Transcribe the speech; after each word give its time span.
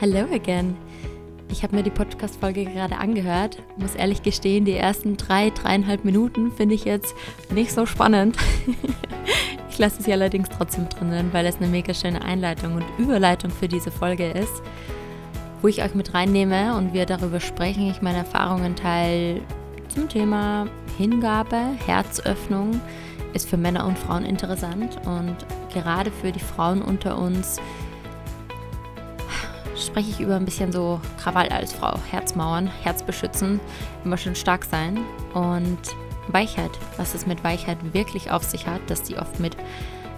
Hello 0.00 0.24
again. 0.32 0.78
Ich 1.50 1.62
habe 1.62 1.76
mir 1.76 1.82
die 1.82 1.90
Podcast-Folge 1.90 2.64
gerade 2.64 2.96
angehört. 2.96 3.62
Muss 3.76 3.94
ehrlich 3.94 4.22
gestehen, 4.22 4.64
die 4.64 4.72
ersten 4.72 5.18
drei, 5.18 5.50
dreieinhalb 5.50 6.06
Minuten 6.06 6.52
finde 6.52 6.74
ich 6.74 6.86
jetzt 6.86 7.14
nicht 7.50 7.70
so 7.70 7.84
spannend. 7.84 8.38
ich 9.70 9.76
lasse 9.76 10.02
sie 10.02 10.10
allerdings 10.14 10.48
trotzdem 10.48 10.88
drinnen, 10.88 11.28
weil 11.34 11.44
es 11.44 11.58
eine 11.58 11.66
mega 11.66 11.92
schöne 11.92 12.22
Einleitung 12.22 12.76
und 12.76 12.84
Überleitung 12.96 13.50
für 13.50 13.68
diese 13.68 13.90
Folge 13.90 14.30
ist, 14.30 14.62
wo 15.60 15.68
ich 15.68 15.82
euch 15.82 15.94
mit 15.94 16.14
reinnehme 16.14 16.78
und 16.78 16.94
wir 16.94 17.04
darüber 17.04 17.38
sprechen, 17.38 17.90
ich 17.90 18.00
meine 18.00 18.18
Erfahrungen 18.18 18.76
teile 18.76 19.42
zum 19.88 20.08
Thema 20.08 20.66
Hingabe, 20.96 21.60
Herzöffnung. 21.84 22.80
Ist 23.34 23.50
für 23.50 23.58
Männer 23.58 23.86
und 23.86 23.98
Frauen 23.98 24.24
interessant 24.24 24.98
und 25.04 25.36
gerade 25.74 26.10
für 26.10 26.32
die 26.32 26.40
Frauen 26.40 26.80
unter 26.80 27.18
uns 27.18 27.60
spreche 29.90 30.10
ich 30.10 30.20
über 30.20 30.36
ein 30.36 30.44
bisschen 30.44 30.70
so 30.70 31.00
Krawall 31.20 31.48
als 31.48 31.72
Frau, 31.72 31.98
Herzmauern, 32.10 32.70
Herz 32.82 33.02
beschützen, 33.02 33.58
immer 34.04 34.16
schön 34.16 34.36
stark 34.36 34.64
sein 34.64 35.00
und 35.34 35.78
Weichheit, 36.28 36.70
was 36.96 37.14
es 37.14 37.26
mit 37.26 37.42
Weichheit 37.42 37.76
wirklich 37.92 38.30
auf 38.30 38.44
sich 38.44 38.68
hat, 38.68 38.80
dass 38.88 39.02
die 39.02 39.16
oft 39.16 39.40
mit 39.40 39.56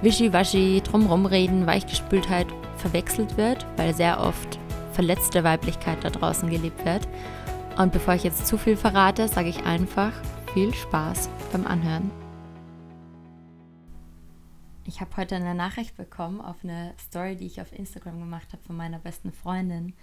Wischiwaschi, 0.02 0.82
drumrum 0.82 1.24
reden, 1.24 1.66
Weichgespültheit 1.66 2.48
verwechselt 2.76 3.38
wird, 3.38 3.64
weil 3.78 3.94
sehr 3.94 4.20
oft 4.20 4.58
verletzte 4.92 5.42
Weiblichkeit 5.42 6.04
da 6.04 6.10
draußen 6.10 6.50
gelebt 6.50 6.84
wird. 6.84 7.08
Und 7.78 7.92
bevor 7.92 8.12
ich 8.12 8.24
jetzt 8.24 8.46
zu 8.46 8.58
viel 8.58 8.76
verrate, 8.76 9.26
sage 9.26 9.48
ich 9.48 9.64
einfach 9.64 10.12
viel 10.52 10.74
Spaß 10.74 11.30
beim 11.50 11.66
Anhören. 11.66 12.21
Ich 14.84 15.00
habe 15.00 15.16
heute 15.16 15.36
eine 15.36 15.54
Nachricht 15.54 15.96
bekommen 15.96 16.40
auf 16.40 16.56
eine 16.64 16.94
Story, 16.98 17.36
die 17.36 17.46
ich 17.46 17.60
auf 17.60 17.72
Instagram 17.72 18.18
gemacht 18.18 18.48
habe 18.52 18.62
von 18.62 18.76
meiner 18.76 18.98
besten 18.98 19.32
Freundin, 19.32 19.94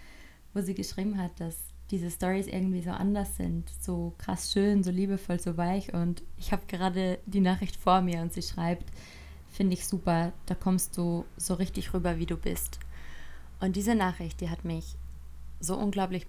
wo 0.53 0.61
sie 0.61 0.73
geschrieben 0.73 1.21
hat, 1.21 1.39
dass 1.39 1.57
diese 1.91 2.09
Stories 2.09 2.47
irgendwie 2.47 2.81
so 2.81 2.91
anders 2.91 3.35
sind, 3.35 3.69
so 3.81 4.13
krass 4.17 4.51
schön, 4.51 4.83
so 4.83 4.91
liebevoll, 4.91 5.39
so 5.39 5.57
weich. 5.57 5.93
Und 5.93 6.23
ich 6.37 6.51
habe 6.51 6.63
gerade 6.67 7.19
die 7.25 7.41
Nachricht 7.41 7.75
vor 7.75 8.01
mir 8.01 8.21
und 8.21 8.31
sie 8.31 8.41
schreibt, 8.41 8.85
finde 9.51 9.73
ich 9.73 9.85
super, 9.85 10.31
da 10.45 10.55
kommst 10.55 10.97
du 10.97 11.25
so 11.35 11.55
richtig 11.55 11.93
rüber, 11.93 12.17
wie 12.17 12.25
du 12.25 12.37
bist. 12.37 12.79
Und 13.59 13.75
diese 13.75 13.95
Nachricht, 13.95 14.39
die 14.39 14.49
hat 14.49 14.63
mich 14.63 14.95
so 15.59 15.75
unglaublich 15.75 16.27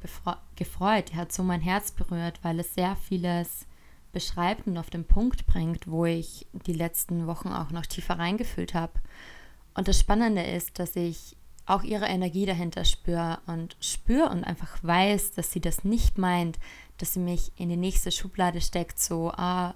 gefreut, 0.57 1.11
die 1.13 1.17
hat 1.17 1.31
so 1.31 1.45
mein 1.45 1.61
Herz 1.61 1.93
berührt, 1.93 2.41
weil 2.43 2.59
es 2.59 2.75
sehr 2.75 2.97
vieles 2.97 3.67
beschreibt 4.13 4.67
und 4.67 4.79
auf 4.79 4.91
den 4.91 5.05
Punkt 5.05 5.47
bringt, 5.47 5.89
wo 5.89 6.05
ich 6.05 6.47
die 6.53 6.73
letzten 6.73 7.27
Wochen 7.27 7.49
auch 7.49 7.71
noch 7.71 7.87
tiefer 7.87 8.19
reingefühlt 8.19 8.75
habe. 8.75 8.95
Und 9.75 9.89
das 9.89 9.99
Spannende 9.99 10.43
ist, 10.43 10.79
dass 10.79 10.97
ich 10.97 11.37
auch 11.67 11.83
ihre 11.83 12.07
Energie 12.07 12.47
dahinter 12.47 12.85
spüre 12.85 13.39
und 13.47 13.77
spüre 13.81 14.29
und 14.29 14.45
einfach 14.45 14.83
weiß, 14.83 15.33
dass 15.33 15.53
sie 15.53 15.61
das 15.61 15.85
nicht 15.85 16.19
meint, 16.19 16.59
dass 16.99 17.15
sie 17.15 17.21
mich 17.21 17.53
in 17.57 17.69
die 17.69 17.77
nächste 17.77 18.11
Schublade 18.11 18.61
steckt, 18.61 18.99
so, 18.99 19.31
ah, 19.31 19.75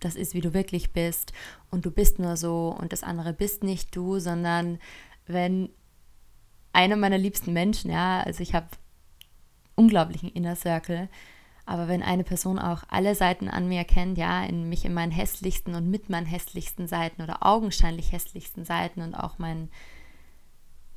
das 0.00 0.16
ist, 0.16 0.34
wie 0.34 0.40
du 0.40 0.54
wirklich 0.54 0.92
bist 0.92 1.32
und 1.70 1.84
du 1.84 1.90
bist 1.90 2.18
nur 2.18 2.36
so 2.36 2.76
und 2.78 2.92
das 2.92 3.02
andere 3.02 3.32
bist 3.32 3.62
nicht 3.62 3.94
du, 3.94 4.18
sondern 4.18 4.78
wenn 5.26 5.70
einer 6.72 6.96
meiner 6.96 7.18
liebsten 7.18 7.52
Menschen, 7.52 7.90
ja, 7.90 8.20
also 8.20 8.42
ich 8.42 8.54
habe 8.54 8.68
unglaublichen 9.74 10.30
Inner 10.30 10.56
Circle, 10.56 11.08
aber 11.70 11.86
wenn 11.86 12.02
eine 12.02 12.24
Person 12.24 12.58
auch 12.58 12.82
alle 12.88 13.14
Seiten 13.14 13.46
an 13.46 13.68
mir 13.68 13.84
kennt, 13.84 14.18
ja, 14.18 14.44
in 14.44 14.68
mich 14.68 14.84
in 14.84 14.92
meinen 14.92 15.12
hässlichsten 15.12 15.76
und 15.76 15.88
mit 15.88 16.10
meinen 16.10 16.26
hässlichsten 16.26 16.88
Seiten 16.88 17.22
oder 17.22 17.46
augenscheinlich 17.46 18.10
hässlichsten 18.10 18.64
Seiten 18.64 19.02
und 19.02 19.14
auch 19.14 19.38
meinen, 19.38 19.70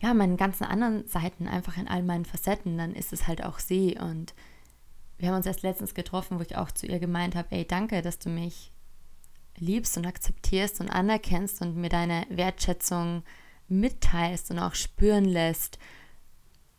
ja, 0.01 0.15
meinen 0.15 0.35
ganzen 0.35 0.63
anderen 0.63 1.07
Seiten, 1.07 1.47
einfach 1.47 1.77
in 1.77 1.87
all 1.87 2.01
meinen 2.01 2.25
Facetten, 2.25 2.75
dann 2.75 2.95
ist 2.95 3.13
es 3.13 3.27
halt 3.27 3.43
auch 3.43 3.59
sie. 3.59 3.99
Und 3.99 4.33
wir 5.19 5.27
haben 5.29 5.35
uns 5.35 5.45
erst 5.45 5.61
letztens 5.61 5.93
getroffen, 5.93 6.39
wo 6.39 6.41
ich 6.41 6.57
auch 6.57 6.71
zu 6.71 6.87
ihr 6.87 6.97
gemeint 6.97 7.35
habe, 7.35 7.49
ey, 7.51 7.67
danke, 7.67 8.01
dass 8.01 8.17
du 8.17 8.29
mich 8.29 8.71
liebst 9.57 9.95
und 9.95 10.07
akzeptierst 10.07 10.81
und 10.81 10.89
anerkennst 10.89 11.61
und 11.61 11.75
mir 11.75 11.89
deine 11.89 12.25
Wertschätzung 12.29 13.21
mitteilst 13.67 14.49
und 14.49 14.57
auch 14.57 14.73
spüren 14.73 15.25
lässt 15.25 15.77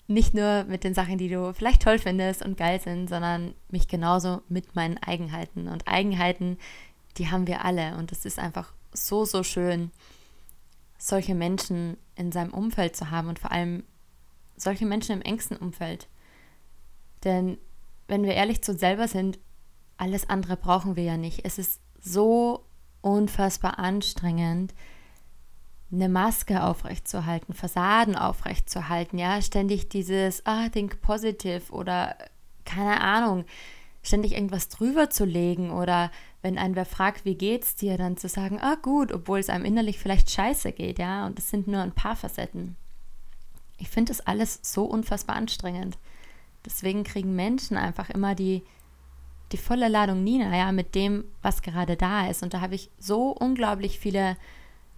nicht 0.06 0.34
nur 0.34 0.64
mit 0.64 0.84
den 0.84 0.94
Sachen, 0.94 1.18
die 1.18 1.28
du 1.28 1.54
vielleicht 1.54 1.82
toll 1.82 1.98
findest 1.98 2.44
und 2.44 2.56
geil 2.56 2.80
sind, 2.80 3.08
sondern 3.08 3.54
mich 3.70 3.88
genauso 3.88 4.42
mit 4.48 4.74
meinen 4.76 4.98
Eigenheiten. 4.98 5.68
Und 5.68 5.88
Eigenheiten, 5.88 6.58
die 7.16 7.30
haben 7.30 7.46
wir 7.46 7.64
alle. 7.64 7.96
Und 7.96 8.12
es 8.12 8.24
ist 8.24 8.38
einfach 8.38 8.72
so, 8.92 9.24
so 9.24 9.42
schön, 9.42 9.90
solche 10.98 11.34
Menschen 11.34 11.96
in 12.16 12.32
seinem 12.32 12.52
Umfeld 12.52 12.96
zu 12.96 13.10
haben 13.10 13.28
und 13.28 13.38
vor 13.38 13.52
allem 13.52 13.84
solche 14.56 14.86
Menschen 14.86 15.12
im 15.12 15.22
engsten 15.22 15.56
Umfeld. 15.56 16.08
Denn 17.24 17.58
wenn 18.06 18.24
wir 18.24 18.34
ehrlich 18.34 18.62
zu 18.62 18.72
uns 18.72 18.80
selber 18.80 19.08
sind, 19.08 19.38
alles 19.96 20.28
andere 20.28 20.56
brauchen 20.56 20.96
wir 20.96 21.04
ja 21.04 21.16
nicht. 21.16 21.44
Es 21.44 21.58
ist 21.58 21.80
so 22.00 22.64
unfassbar 23.00 23.78
anstrengend, 23.78 24.74
eine 25.92 26.08
Maske 26.08 26.62
aufrechtzuerhalten, 26.62 27.54
Fassaden 27.54 28.16
aufrechtzuerhalten, 28.16 29.18
ja, 29.18 29.40
ständig 29.42 29.88
dieses, 29.88 30.44
ah, 30.46 30.68
think 30.68 31.00
positive 31.00 31.72
oder 31.72 32.16
keine 32.64 33.00
Ahnung, 33.00 33.44
ständig 34.02 34.32
irgendwas 34.32 34.68
drüber 34.68 35.10
zu 35.10 35.24
legen 35.24 35.70
oder 35.70 36.10
wenn 36.42 36.58
ein 36.58 36.76
wer 36.76 36.84
fragt, 36.84 37.24
wie 37.24 37.36
geht's 37.36 37.74
dir, 37.74 37.96
dann 37.96 38.16
zu 38.16 38.28
sagen, 38.28 38.60
ah, 38.60 38.76
gut, 38.80 39.12
obwohl 39.12 39.38
es 39.38 39.48
einem 39.48 39.64
innerlich 39.64 39.98
vielleicht 39.98 40.30
scheiße 40.30 40.72
geht, 40.72 40.98
ja, 40.98 41.26
und 41.26 41.38
es 41.38 41.50
sind 41.50 41.68
nur 41.68 41.80
ein 41.80 41.92
paar 41.92 42.16
Facetten. 42.16 42.76
Ich 43.78 43.88
finde 43.88 44.10
das 44.10 44.20
alles 44.20 44.60
so 44.62 44.84
unfassbar 44.84 45.36
anstrengend. 45.36 45.96
Deswegen 46.64 47.04
kriegen 47.04 47.34
Menschen 47.34 47.76
einfach 47.76 48.10
immer 48.10 48.34
die, 48.34 48.62
die 49.52 49.56
volle 49.56 49.88
Ladung 49.88 50.22
Nina, 50.22 50.54
ja, 50.56 50.72
mit 50.72 50.94
dem, 50.94 51.24
was 51.42 51.62
gerade 51.62 51.96
da 51.96 52.28
ist. 52.28 52.42
Und 52.42 52.54
da 52.54 52.60
habe 52.60 52.74
ich 52.74 52.90
so 52.98 53.30
unglaublich 53.30 53.98
viele 53.98 54.36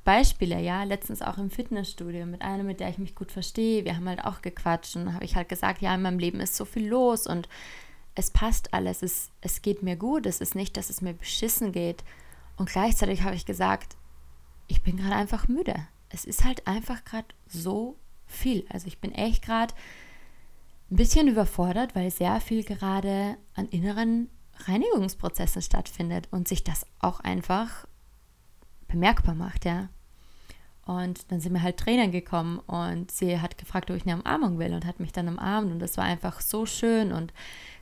Beispiele, 0.06 0.60
ja, 0.60 0.84
letztens 0.84 1.20
auch 1.20 1.36
im 1.36 1.50
Fitnessstudio 1.50 2.26
mit 2.26 2.40
einer, 2.40 2.62
mit 2.62 2.78
der 2.78 2.88
ich 2.88 2.98
mich 2.98 3.16
gut 3.16 3.32
verstehe. 3.32 3.84
Wir 3.84 3.96
haben 3.96 4.08
halt 4.08 4.24
auch 4.24 4.40
gequatscht 4.40 4.94
und 4.94 5.12
habe 5.12 5.24
ich 5.24 5.34
halt 5.34 5.48
gesagt, 5.48 5.82
ja, 5.82 5.94
in 5.94 6.02
meinem 6.02 6.20
Leben 6.20 6.38
ist 6.38 6.54
so 6.54 6.64
viel 6.64 6.86
los 6.86 7.26
und 7.26 7.48
es 8.14 8.30
passt 8.30 8.72
alles, 8.72 9.02
es, 9.02 9.30
es 9.40 9.62
geht 9.62 9.82
mir 9.82 9.96
gut, 9.96 10.24
es 10.24 10.40
ist 10.40 10.54
nicht, 10.54 10.76
dass 10.76 10.90
es 10.90 11.02
mir 11.02 11.12
beschissen 11.12 11.72
geht. 11.72 12.04
Und 12.56 12.70
gleichzeitig 12.70 13.22
habe 13.22 13.34
ich 13.34 13.46
gesagt, 13.46 13.96
ich 14.68 14.82
bin 14.82 14.96
gerade 14.96 15.16
einfach 15.16 15.48
müde. 15.48 15.74
Es 16.08 16.24
ist 16.24 16.44
halt 16.44 16.68
einfach 16.68 17.04
gerade 17.04 17.26
so 17.48 17.96
viel. 18.26 18.64
Also 18.70 18.86
ich 18.86 19.00
bin 19.00 19.12
echt 19.12 19.44
gerade 19.44 19.74
ein 20.88 20.96
bisschen 20.96 21.26
überfordert, 21.26 21.96
weil 21.96 22.12
sehr 22.12 22.40
viel 22.40 22.62
gerade 22.62 23.36
an 23.54 23.66
inneren 23.66 24.30
Reinigungsprozessen 24.66 25.62
stattfindet 25.62 26.28
und 26.30 26.46
sich 26.46 26.62
das 26.62 26.86
auch 27.00 27.18
einfach 27.18 27.86
bemerkbar 28.86 29.34
macht, 29.34 29.64
ja. 29.64 29.88
Und 30.86 31.30
dann 31.30 31.40
sind 31.40 31.52
wir 31.52 31.62
halt 31.62 31.78
Tränen 31.78 32.12
gekommen 32.12 32.60
und 32.60 33.10
sie 33.10 33.40
hat 33.40 33.58
gefragt, 33.58 33.90
ob 33.90 33.96
ich 33.96 34.06
eine 34.06 34.20
Umarmung 34.20 34.58
will 34.58 34.72
und 34.72 34.86
hat 34.86 35.00
mich 35.00 35.12
dann 35.12 35.28
umarmt 35.28 35.72
und 35.72 35.80
das 35.80 35.96
war 35.96 36.04
einfach 36.04 36.40
so 36.40 36.64
schön 36.64 37.12
und 37.12 37.32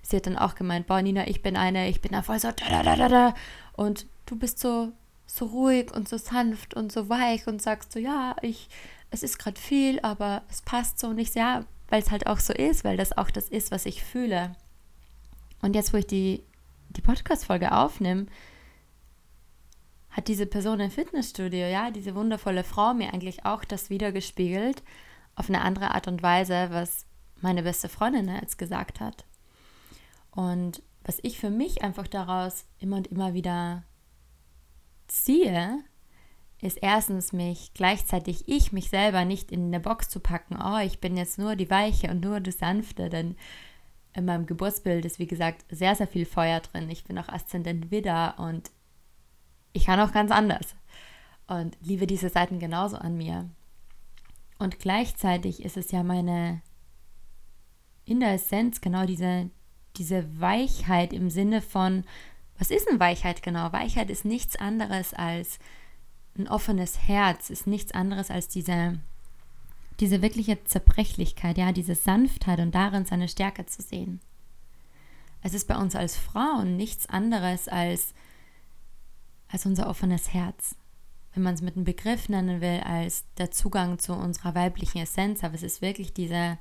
sie 0.00 0.16
hat 0.16 0.26
dann 0.26 0.38
auch 0.38 0.54
gemeint, 0.54 0.86
boah 0.86 1.02
Nina, 1.02 1.28
ich 1.28 1.42
bin 1.42 1.54
eine, 1.54 1.90
ich 1.90 2.00
bin 2.00 2.12
da 2.12 2.22
voll 2.22 2.38
so 2.38 2.50
da 2.50 3.34
und 3.74 4.06
du 4.24 4.36
bist 4.36 4.58
so 4.58 4.92
so 5.26 5.46
ruhig 5.46 5.92
und 5.92 6.08
so 6.08 6.16
sanft 6.18 6.74
und 6.74 6.92
so 6.92 7.08
weich 7.08 7.46
und 7.46 7.60
sagst 7.60 7.92
so, 7.92 7.98
ja, 7.98 8.36
ich, 8.42 8.68
es 9.10 9.22
ist 9.22 9.38
gerade 9.38 9.60
viel, 9.60 10.00
aber 10.00 10.42
es 10.50 10.62
passt 10.62 10.98
so 10.98 11.12
nicht, 11.12 11.34
ja, 11.34 11.64
weil 11.88 12.02
es 12.02 12.10
halt 12.10 12.26
auch 12.26 12.38
so 12.38 12.52
ist, 12.52 12.84
weil 12.84 12.96
das 12.96 13.16
auch 13.16 13.30
das 13.30 13.48
ist, 13.48 13.70
was 13.70 13.86
ich 13.86 14.04
fühle. 14.04 14.52
Und 15.62 15.74
jetzt, 15.74 15.92
wo 15.92 15.96
ich 15.96 16.06
die, 16.06 16.42
die 16.90 17.00
Podcast-Folge 17.00 17.72
aufnehme, 17.72 18.26
hat 20.14 20.28
diese 20.28 20.46
Person 20.46 20.78
im 20.78 20.92
Fitnessstudio, 20.92 21.66
ja, 21.66 21.90
diese 21.90 22.14
wundervolle 22.14 22.62
Frau 22.62 22.94
mir 22.94 23.12
eigentlich 23.12 23.44
auch 23.44 23.64
das 23.64 23.90
wiedergespiegelt, 23.90 24.84
auf 25.34 25.48
eine 25.48 25.60
andere 25.62 25.92
Art 25.92 26.06
und 26.06 26.22
Weise, 26.22 26.68
was 26.70 27.04
meine 27.40 27.64
beste 27.64 27.88
Freundin 27.88 28.28
jetzt 28.28 28.56
gesagt 28.56 29.00
hat. 29.00 29.24
Und 30.30 30.82
was 31.02 31.18
ich 31.22 31.40
für 31.40 31.50
mich 31.50 31.82
einfach 31.82 32.06
daraus 32.06 32.64
immer 32.78 32.96
und 32.96 33.08
immer 33.08 33.34
wieder 33.34 33.82
ziehe, 35.08 35.82
ist 36.62 36.78
erstens 36.80 37.32
mich 37.32 37.74
gleichzeitig 37.74 38.44
ich 38.46 38.72
mich 38.72 38.90
selber 38.90 39.24
nicht 39.24 39.50
in 39.50 39.66
eine 39.66 39.80
Box 39.80 40.08
zu 40.08 40.20
packen, 40.20 40.56
oh, 40.62 40.78
ich 40.78 41.00
bin 41.00 41.16
jetzt 41.16 41.38
nur 41.38 41.56
die 41.56 41.70
Weiche 41.70 42.08
und 42.08 42.20
nur 42.20 42.38
die 42.38 42.52
Sanfte, 42.52 43.08
denn 43.08 43.36
in 44.12 44.26
meinem 44.26 44.46
Geburtsbild 44.46 45.04
ist 45.04 45.18
wie 45.18 45.26
gesagt 45.26 45.64
sehr, 45.70 45.96
sehr 45.96 46.06
viel 46.06 46.24
Feuer 46.24 46.60
drin. 46.60 46.88
Ich 46.88 47.02
bin 47.02 47.18
auch 47.18 47.28
Aszendent 47.28 47.90
Widder 47.90 48.36
und 48.38 48.70
ich 49.74 49.84
kann 49.84 50.00
auch 50.00 50.12
ganz 50.12 50.30
anders 50.30 50.74
und 51.46 51.76
liebe 51.82 52.06
diese 52.06 52.30
Seiten 52.30 52.58
genauso 52.58 52.96
an 52.96 53.18
mir. 53.18 53.50
Und 54.58 54.78
gleichzeitig 54.78 55.62
ist 55.62 55.76
es 55.76 55.90
ja 55.90 56.02
meine 56.02 56.62
in 58.06 58.20
der 58.20 58.32
Essenz 58.32 58.80
genau 58.80 59.04
diese, 59.04 59.50
diese 59.96 60.40
Weichheit 60.40 61.12
im 61.12 61.28
Sinne 61.28 61.60
von, 61.60 62.04
was 62.58 62.70
ist 62.70 62.88
eine 62.88 63.00
Weichheit 63.00 63.42
genau? 63.42 63.72
Weichheit 63.72 64.08
ist 64.08 64.24
nichts 64.24 64.56
anderes 64.56 65.12
als 65.12 65.58
ein 66.38 66.48
offenes 66.48 67.06
Herz, 67.06 67.50
ist 67.50 67.66
nichts 67.66 67.92
anderes 67.92 68.30
als 68.30 68.48
diese 68.48 68.98
diese 70.00 70.22
wirkliche 70.22 70.62
Zerbrechlichkeit, 70.64 71.58
ja, 71.58 71.72
diese 71.72 71.94
Sanftheit 71.94 72.58
und 72.58 72.74
darin 72.74 73.04
seine 73.04 73.28
Stärke 73.28 73.66
zu 73.66 73.82
sehen. 73.82 74.20
Es 75.42 75.54
ist 75.54 75.68
bei 75.68 75.76
uns 75.76 75.94
als 75.94 76.16
Frauen 76.16 76.76
nichts 76.76 77.06
anderes 77.08 77.68
als, 77.68 78.14
als 79.54 79.66
unser 79.66 79.88
offenes 79.88 80.34
Herz. 80.34 80.74
Wenn 81.32 81.44
man 81.44 81.54
es 81.54 81.62
mit 81.62 81.76
einem 81.76 81.84
Begriff 81.84 82.28
nennen 82.28 82.60
will, 82.60 82.80
als 82.84 83.24
der 83.38 83.52
Zugang 83.52 84.00
zu 84.00 84.12
unserer 84.12 84.56
weiblichen 84.56 84.98
Essenz, 84.98 85.44
aber 85.44 85.54
es 85.54 85.62
ist 85.62 85.80
wirklich 85.80 86.12
diese, 86.12 86.58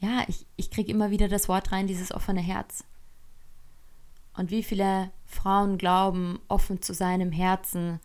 ja, 0.00 0.22
ich, 0.28 0.46
ich 0.56 0.70
kriege 0.70 0.92
immer 0.92 1.10
wieder 1.10 1.28
das 1.28 1.48
Wort 1.48 1.72
rein, 1.72 1.86
dieses 1.86 2.12
offene 2.12 2.42
Herz. 2.42 2.84
Und 4.36 4.50
wie 4.50 4.62
viele 4.62 5.10
Frauen 5.24 5.78
glauben, 5.78 6.40
offen 6.46 6.82
zu 6.82 6.92
sein 6.92 7.22
im 7.22 7.32
Herzen. 7.32 8.00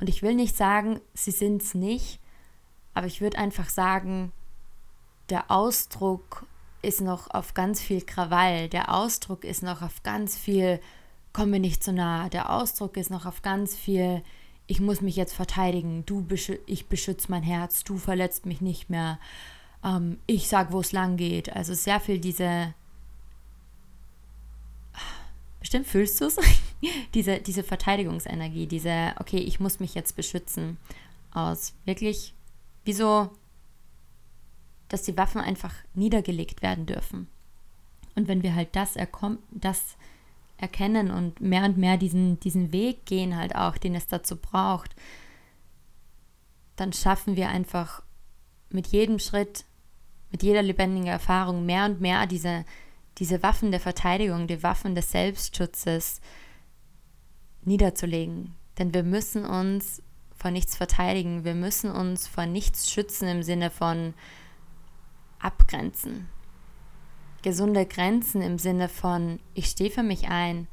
Und 0.00 0.08
ich 0.08 0.22
will 0.22 0.34
nicht 0.34 0.56
sagen, 0.56 1.00
sie 1.12 1.32
sind 1.32 1.60
es 1.60 1.74
nicht, 1.74 2.20
aber 2.94 3.08
ich 3.08 3.20
würde 3.20 3.36
einfach 3.36 3.68
sagen, 3.68 4.32
der 5.28 5.50
Ausdruck 5.50 6.46
ist 6.80 7.02
noch 7.02 7.28
auf 7.28 7.52
ganz 7.52 7.82
viel 7.82 8.00
Krawall. 8.00 8.70
Der 8.70 8.94
Ausdruck 8.94 9.44
ist 9.44 9.62
noch 9.62 9.82
auf 9.82 10.02
ganz 10.02 10.34
viel, 10.34 10.80
komm 11.38 11.50
mir 11.50 11.60
nicht 11.60 11.84
zu 11.84 11.92
nah. 11.92 12.28
Der 12.28 12.50
Ausdruck 12.50 12.96
ist 12.96 13.10
noch 13.10 13.24
auf 13.24 13.42
ganz 13.42 13.76
viel, 13.76 14.22
ich 14.66 14.80
muss 14.80 15.00
mich 15.00 15.14
jetzt 15.14 15.34
verteidigen. 15.34 16.04
Du 16.04 16.24
beschü 16.24 16.58
ich 16.66 16.86
beschütze 16.86 17.30
mein 17.30 17.44
Herz. 17.44 17.84
Du 17.84 17.96
verletzt 17.96 18.44
mich 18.44 18.60
nicht 18.60 18.90
mehr. 18.90 19.20
Ähm, 19.84 20.18
ich 20.26 20.48
sag, 20.48 20.72
wo 20.72 20.80
es 20.80 20.92
lang 20.92 21.16
geht. 21.16 21.54
Also 21.54 21.74
sehr 21.74 22.00
viel 22.00 22.18
diese. 22.18 22.74
Bestimmt 25.60 25.86
fühlst 25.86 26.20
du 26.20 26.26
es? 26.26 26.36
diese, 27.14 27.38
diese 27.38 27.62
Verteidigungsenergie, 27.62 28.66
diese, 28.66 29.14
okay, 29.20 29.38
ich 29.38 29.60
muss 29.60 29.80
mich 29.80 29.94
jetzt 29.94 30.16
beschützen. 30.16 30.76
Aus 31.32 31.74
wirklich 31.84 32.34
Wieso, 32.88 33.28
dass 34.88 35.02
die 35.02 35.18
Waffen 35.18 35.42
einfach 35.42 35.74
niedergelegt 35.92 36.62
werden 36.62 36.86
dürfen. 36.86 37.28
Und 38.14 38.28
wenn 38.28 38.42
wir 38.42 38.54
halt 38.54 38.74
das, 38.74 38.94
das 39.50 39.98
erkennen 40.58 41.10
und 41.10 41.40
mehr 41.40 41.64
und 41.64 41.78
mehr 41.78 41.96
diesen, 41.96 42.38
diesen 42.40 42.72
Weg 42.72 43.06
gehen, 43.06 43.36
halt 43.36 43.54
auch, 43.54 43.78
den 43.78 43.94
es 43.94 44.06
dazu 44.06 44.36
braucht, 44.36 44.94
dann 46.76 46.92
schaffen 46.92 47.36
wir 47.36 47.48
einfach 47.48 48.02
mit 48.70 48.88
jedem 48.88 49.18
Schritt, 49.18 49.64
mit 50.30 50.42
jeder 50.42 50.62
lebendigen 50.62 51.08
Erfahrung 51.08 51.64
mehr 51.64 51.86
und 51.86 52.00
mehr 52.00 52.26
diese, 52.26 52.64
diese 53.18 53.42
Waffen 53.42 53.70
der 53.70 53.80
Verteidigung, 53.80 54.46
die 54.46 54.62
Waffen 54.62 54.94
des 54.94 55.10
Selbstschutzes 55.10 56.20
niederzulegen. 57.62 58.54
Denn 58.78 58.92
wir 58.94 59.02
müssen 59.02 59.44
uns 59.44 60.02
vor 60.36 60.50
nichts 60.50 60.76
verteidigen. 60.76 61.44
Wir 61.44 61.54
müssen 61.54 61.90
uns 61.90 62.28
vor 62.28 62.46
nichts 62.46 62.90
schützen 62.90 63.28
im 63.28 63.42
Sinne 63.42 63.70
von 63.70 64.14
abgrenzen. 65.40 66.28
Gesunde 67.42 67.86
Grenzen 67.86 68.42
im 68.42 68.58
Sinne 68.58 68.88
von, 68.88 69.38
ich 69.54 69.66
stehe 69.66 69.90
für 69.90 70.02
mich 70.02 70.28
ein, 70.28 70.66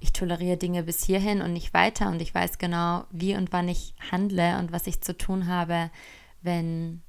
ich 0.00 0.12
toleriere 0.12 0.56
Dinge 0.56 0.82
bis 0.82 1.04
hierhin 1.04 1.42
und 1.42 1.52
nicht 1.52 1.74
weiter 1.74 2.08
und 2.08 2.20
ich 2.22 2.34
weiß 2.34 2.58
genau, 2.58 3.04
wie 3.10 3.36
und 3.36 3.52
wann 3.52 3.68
ich 3.68 3.94
handle 4.10 4.58
und 4.58 4.72
was 4.72 4.86
ich 4.86 5.00
zu 5.00 5.16
tun 5.16 5.46
habe, 5.46 5.90
wenn 6.42 7.02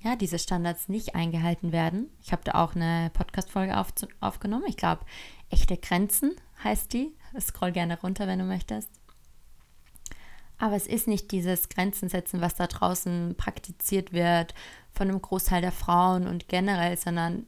ja, 0.00 0.16
diese 0.16 0.38
Standards 0.38 0.88
nicht 0.88 1.14
eingehalten 1.14 1.70
werden. 1.70 2.10
Ich 2.20 2.32
habe 2.32 2.42
da 2.44 2.62
auch 2.62 2.74
eine 2.74 3.10
Podcast-Folge 3.14 3.78
auf, 3.78 3.92
aufgenommen. 4.20 4.64
Ich 4.66 4.76
glaube, 4.76 5.04
echte 5.48 5.76
Grenzen 5.76 6.32
heißt 6.64 6.92
die. 6.92 7.14
Scroll 7.38 7.72
gerne 7.72 7.98
runter, 8.00 8.26
wenn 8.26 8.40
du 8.40 8.44
möchtest. 8.44 8.90
Aber 10.58 10.76
es 10.76 10.86
ist 10.86 11.08
nicht 11.08 11.30
dieses 11.30 11.68
Grenzen 11.68 12.08
setzen, 12.08 12.40
was 12.40 12.54
da 12.54 12.66
draußen 12.66 13.36
praktiziert 13.36 14.12
wird 14.12 14.54
von 14.92 15.08
einem 15.08 15.22
Großteil 15.22 15.60
der 15.60 15.72
Frauen 15.72 16.26
und 16.26 16.48
generell, 16.48 16.96
sondern 16.96 17.46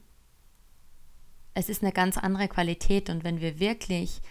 es 1.55 1.69
ist 1.69 1.81
eine 1.81 1.93
ganz 1.93 2.17
andere 2.17 2.47
Qualität. 2.47 3.09
Und 3.09 3.23
wenn 3.23 3.41
wir 3.41 3.59
wirklich 3.59 4.21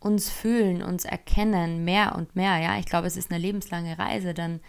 uns 0.00 0.28
fühlen, 0.28 0.82
uns 0.82 1.04
erkennen, 1.04 1.84
mehr 1.84 2.16
und 2.16 2.34
mehr, 2.34 2.58
ja, 2.58 2.78
ich 2.78 2.86
glaube, 2.86 3.06
es 3.06 3.16
ist 3.16 3.30
eine 3.30 3.40
lebenslange 3.40 3.98
Reise, 3.98 4.34
dann 4.34 4.60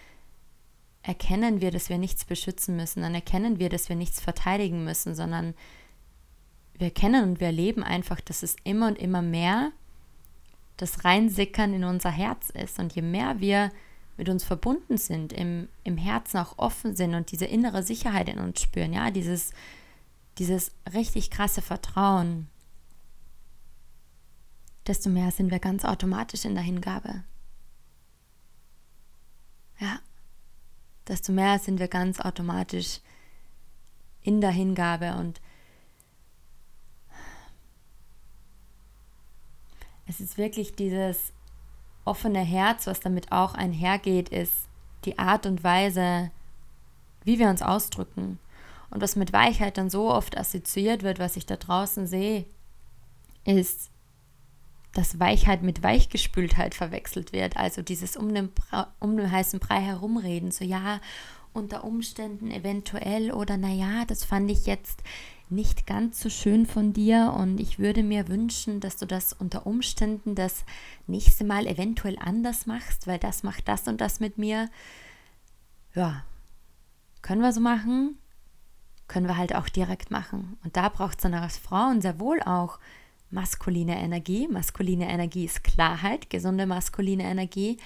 erkennen 1.02 1.60
wir, 1.60 1.72
dass 1.72 1.90
wir 1.90 1.98
nichts 1.98 2.24
beschützen 2.26 2.76
müssen, 2.76 3.02
dann 3.02 3.16
erkennen 3.16 3.60
wir, 3.60 3.70
dass 3.70 3.90
wir 3.90 3.96
nichts 3.96 4.22
verteidigen 4.22 4.84
müssen, 4.84 5.16
sondern 5.16 5.56
wir 6.78 6.88
erkennen 6.88 7.30
und 7.30 7.40
wir 7.40 7.48
erleben 7.48 7.84
einfach, 7.84 8.22
dass 8.22 8.44
es 8.44 8.56
immer 8.64 8.88
und 8.88 9.00
immer 9.00 9.22
mehr 9.22 9.72
das 10.78 11.06
Reinsickern 11.06 11.74
in 11.74 11.84
unser 11.84 12.12
Herz 12.12 12.50
ist. 12.50 12.80
Und 12.80 12.94
je 12.94 13.02
mehr 13.02 13.40
wir 13.40 13.72
mit 14.18 14.30
uns 14.30 14.44
verbunden 14.44 14.98
sind, 14.98 15.34
im, 15.34 15.70
im 15.84 15.98
Herzen 15.98 16.38
auch 16.38 16.58
offen 16.58 16.96
sind 16.96 17.16
und 17.16 17.32
diese 17.32 17.46
innere 17.46 17.84
Sicherheit 17.84 18.30
in 18.30 18.40
uns 18.40 18.62
spüren, 18.62 18.94
ja, 18.94 19.12
dieses, 19.12 19.52
dieses 20.38 20.72
richtig 20.94 21.30
krasse 21.30 21.62
Vertrauen, 21.62 22.48
desto 24.88 25.10
mehr 25.10 25.32
sind 25.32 25.52
wir 25.52 25.60
ganz 25.60 25.86
automatisch 25.86 26.46
in 26.46 26.56
der 26.56 26.64
Hingabe. 26.64 27.24
Ja, 29.80 30.00
desto 31.08 31.32
mehr 31.32 31.60
sind 31.60 31.80
wir 31.80 31.88
ganz 31.88 32.20
automatisch 32.20 33.00
in 34.22 34.42
der 34.42 34.52
Hingabe 34.52 35.16
und 35.16 35.42
es 40.06 40.20
ist 40.20 40.38
wirklich 40.38 40.76
dieses 40.76 41.34
offene 42.06 42.42
Herz, 42.42 42.88
was 42.88 43.00
damit 43.00 43.32
auch 43.32 43.54
einhergeht, 43.54 44.30
ist 44.30 44.68
die 45.06 45.20
Art 45.20 45.46
und 45.46 45.64
Weise, 45.64 46.32
wie 47.24 47.40
wir 47.40 47.50
uns 47.50 47.62
ausdrücken. 47.62 48.40
Und 48.94 49.01
was 49.01 49.16
mit 49.16 49.34
Weichheit 49.34 49.80
dann 49.80 49.90
so 49.90 50.12
oft 50.12 50.38
assoziiert 50.38 51.01
wird, 51.01 51.18
was 51.18 51.36
ich 51.36 51.48
da 51.48 51.56
draußen 51.56 52.06
sehe, 52.06 52.45
ist, 53.44 53.90
dass 54.94 55.19
Weichheit 55.19 55.63
mit 55.63 55.81
Weichgespültheit 55.81 56.75
verwechselt 56.75 57.34
wird. 57.34 57.57
Also 57.57 57.81
dieses 57.81 58.16
um 58.16 58.31
den, 58.31 58.50
um 59.00 59.18
den 59.18 59.31
heißen 59.31 59.60
Brei 59.60 59.81
herumreden. 59.81 60.51
So 60.51 60.63
ja, 60.63 61.01
unter 61.54 61.84
Umständen 61.84 62.51
eventuell 62.51 63.31
oder 63.31 63.57
naja, 63.57 64.06
das 64.06 64.24
fand 64.25 64.51
ich 64.51 64.68
jetzt 64.68 65.01
nicht 65.50 65.88
ganz 65.88 66.19
so 66.19 66.30
schön 66.30 66.68
von 66.68 66.94
dir 66.94 67.34
und 67.36 67.60
ich 67.60 67.80
würde 67.80 68.04
mir 68.04 68.28
wünschen, 68.28 68.80
dass 68.80 68.98
du 68.98 69.07
das 69.07 69.34
unter 69.34 69.66
Umständen 69.66 70.36
das 70.36 70.66
nächste 71.07 71.46
Mal 71.46 71.66
eventuell 71.66 72.18
anders 72.19 72.68
machst, 72.68 73.08
weil 73.08 73.18
das 73.18 73.41
macht 73.41 73.68
das 73.68 73.88
und 73.88 74.01
das 74.01 74.20
mit 74.20 74.38
mir. 74.38 74.70
Ja, 75.96 76.24
können 77.24 77.41
wir 77.41 77.53
so 77.53 77.60
machen, 77.60 78.18
können 79.07 79.27
wir 79.27 79.38
halt 79.38 79.55
auch 79.55 79.69
direkt 79.69 80.12
machen. 80.12 80.57
Und 80.63 80.77
da 80.77 80.89
braucht 80.89 81.17
es 81.17 81.24
dann 81.24 81.33
als 81.33 81.57
Frauen 81.57 82.01
sehr 82.01 82.19
wohl 82.19 82.41
auch 82.41 82.79
maskuline 83.29 83.98
Energie. 83.98 84.48
Maskuline 84.48 85.10
Energie 85.10 85.45
ist 85.45 85.63
Klarheit, 85.63 86.29
gesunde 86.29 86.65
maskuline 86.65 87.24
Energie, 87.24 87.77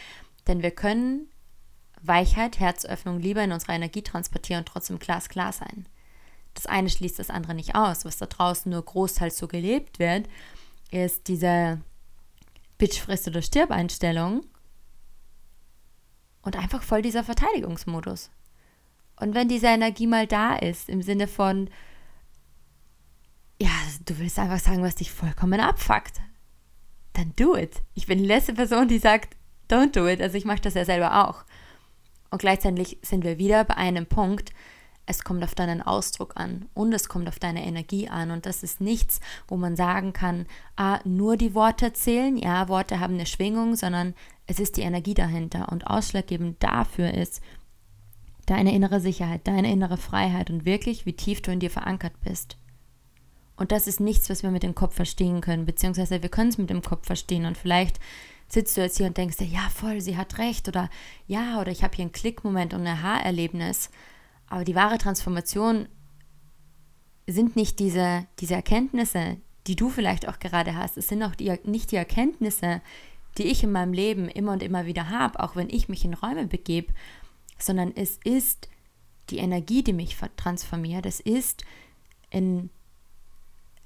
denn 0.48 0.62
wir 0.62 0.72
können 0.72 1.28
Weichheit, 2.02 2.60
Herzöffnung, 2.60 3.20
Liebe 3.20 3.42
in 3.42 3.52
unserer 3.52 3.74
Energie 3.74 4.04
transportieren 4.04 4.60
und 4.62 4.68
trotzdem 4.68 5.00
glasklar 5.00 5.52
sein 5.52 5.88
das 6.58 6.66
eine 6.66 6.90
schließt 6.90 7.20
das 7.20 7.30
andere 7.30 7.54
nicht 7.54 7.76
aus. 7.76 8.04
Was 8.04 8.18
da 8.18 8.26
draußen 8.26 8.72
nur 8.72 8.84
großteils 8.84 9.38
so 9.38 9.48
gelebt 9.48 10.00
wird, 10.00 10.28
ist 10.92 11.28
diese 11.28 11.80
Bitch 12.78 13.00
frisst 13.00 13.28
oder 13.28 13.42
stirb 13.42 13.72
Einstellung 13.72 14.44
und 16.42 16.56
einfach 16.56 16.82
voll 16.82 17.02
dieser 17.02 17.24
Verteidigungsmodus. 17.24 18.32
Und 19.20 19.34
wenn 19.34 19.48
diese 19.48 19.68
Energie 19.68 20.08
mal 20.08 20.28
da 20.28 20.56
ist, 20.56 20.90
im 20.90 21.02
Sinne 21.02 21.28
von, 21.28 21.70
ja, 23.60 23.70
du 24.06 24.18
willst 24.20 24.38
einfach 24.40 24.60
sagen, 24.60 24.84
was 24.84 24.96
dich 24.96 25.12
vollkommen 25.12 25.60
abfuckt, 25.60 26.22
dann 27.14 27.34
do 27.36 27.56
it. 27.56 27.82
Ich 27.96 28.06
bin 28.06 28.20
die 28.20 28.26
letzte 28.26 28.54
Person, 28.54 28.88
die 28.88 29.00
sagt, 29.00 29.36
don't 29.70 29.92
do 29.94 30.08
it. 30.08 30.22
Also 30.22 30.38
ich 30.38 30.46
mache 30.46 30.62
das 30.62 30.76
ja 30.76 30.86
selber 30.86 31.28
auch. 31.28 31.44
Und 32.30 32.40
gleichzeitig 32.40 33.00
sind 33.02 33.24
wir 33.24 33.38
wieder 33.38 33.64
bei 33.64 33.76
einem 33.76 34.06
Punkt, 34.06 34.52
es 35.10 35.24
kommt 35.24 35.44
auf 35.44 35.56
deinen 35.56 35.82
Ausdruck 35.82 36.34
an 36.36 36.66
und 36.74 36.94
es 36.94 37.08
kommt 37.08 37.30
auf 37.30 37.40
deine 37.40 37.66
Energie 37.66 38.10
an. 38.10 38.30
Und 38.30 38.46
das 38.46 38.62
ist 38.62 38.82
nichts, 38.82 39.22
wo 39.48 39.56
man 39.56 39.78
sagen 39.78 40.12
kann, 40.12 40.46
ah, 40.76 41.00
nur 41.06 41.38
die 41.38 41.56
Worte 41.56 41.94
zählen. 41.94 42.38
Ja, 42.38 42.68
Worte 42.68 43.00
haben 43.00 43.14
eine 43.14 43.26
Schwingung, 43.26 43.78
sondern 43.78 44.14
es 44.48 44.60
ist 44.60 44.76
die 44.76 44.82
Energie 44.82 45.14
dahinter. 45.14 45.70
Und 45.72 45.88
ausschlaggebend 45.88 46.62
dafür 46.62 47.14
ist 47.14 47.42
deine 48.48 48.74
innere 48.74 49.00
Sicherheit, 49.00 49.46
deine 49.46 49.72
innere 49.72 49.98
Freiheit 49.98 50.50
und 50.50 50.66
wirklich, 50.66 51.06
wie 51.06 51.14
tief 51.14 51.42
du 51.42 51.52
in 51.52 51.60
dir 51.60 51.70
verankert 51.70 52.14
bist. 52.24 52.58
Und 53.58 53.72
das 53.72 53.88
ist 53.88 54.00
nichts, 54.00 54.30
was 54.30 54.42
wir 54.42 54.52
mit 54.52 54.64
dem 54.64 54.76
Kopf 54.76 54.96
verstehen 54.96 55.42
können, 55.42 55.66
beziehungsweise 55.66 56.22
wir 56.22 56.30
können 56.30 56.50
es 56.50 56.58
mit 56.58 56.70
dem 56.70 56.82
Kopf 56.82 57.06
verstehen. 57.06 57.46
Und 57.46 57.58
vielleicht 57.58 58.00
sitzt 58.48 58.78
du 58.78 58.82
jetzt 58.82 58.98
hier 58.98 59.08
und 59.08 59.18
denkst 59.18 59.38
dir, 59.38 59.48
ja, 59.48 59.68
voll, 59.74 60.00
sie 60.00 60.16
hat 60.16 60.38
recht. 60.38 60.68
Oder 60.68 60.90
ja, 61.28 61.60
oder 61.60 61.72
ich 61.72 61.84
habe 61.84 61.96
hier 61.96 62.04
einen 62.04 62.12
Klickmoment 62.12 62.74
und 62.74 62.82
ein 62.82 62.98
Aha-Erlebnis. 62.98 63.90
Aber 64.48 64.64
die 64.64 64.76
wahre 64.76 64.98
Transformation 64.98 65.88
sind 67.26 67.56
nicht 67.56 67.80
diese, 67.80 68.26
diese 68.40 68.56
Erkenntnisse, 68.56 69.38
die 69.66 69.76
du 69.76 69.90
vielleicht 69.90 70.30
auch 70.30 70.40
gerade 70.40 70.76
hast. 70.76 70.98
Es 70.98 71.10
sind 71.10 71.24
auch 71.24 71.36
die, 71.36 71.54
nicht 71.66 71.92
die 71.92 71.98
Erkenntnisse, 71.98 72.82
die 73.38 73.44
ich 73.44 73.64
in 73.64 73.72
meinem 73.72 73.92
Leben 73.92 74.30
immer 74.30 74.54
und 74.54 74.64
immer 74.64 74.86
wieder 74.86 75.10
habe, 75.10 75.40
auch 75.42 75.56
wenn 75.56 75.70
ich 75.70 75.90
mich 75.90 76.06
in 76.06 76.14
Räume 76.14 76.48
begebe, 76.48 76.94
sondern 77.58 77.94
es 77.96 78.20
ist 78.24 78.70
die 79.30 79.38
Energie, 79.38 79.84
die 79.84 79.94
mich 79.94 80.18
transformiert. 80.38 81.06
Es 81.06 81.20
ist 81.20 81.64
in, 82.30 82.70